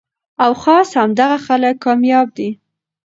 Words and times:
او 0.43 0.51
خاص 0.63 0.89
همدغه 0.99 1.37
خلک 1.45 1.75
کامياب 1.83 2.27
دي 2.37 2.49